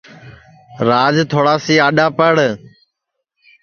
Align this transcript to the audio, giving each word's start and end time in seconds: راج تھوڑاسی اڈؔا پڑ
راج 0.87 1.15
تھوڑاسی 1.31 1.75
اڈؔا 1.87 2.07
پڑ 2.17 2.35